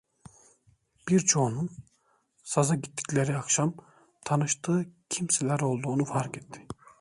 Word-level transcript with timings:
Birçoğunun, 1.07 1.69
saza 2.43 2.75
gittikleri 2.75 3.37
akşam 3.37 3.75
tanıştığı 4.25 4.85
kimseler 5.09 5.59
olduğunu 5.59 6.05
fark 6.05 6.37
etti. 6.37 6.67